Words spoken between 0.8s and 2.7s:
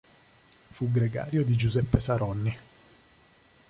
gregario di Giuseppe Saronni.